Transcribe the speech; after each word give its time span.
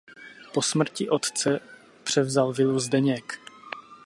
Po 0.53 0.61
smrti 0.61 1.09
otce 1.09 1.59
převzal 2.03 2.53
vilu 2.53 2.79
Zdeněk. 2.79 3.39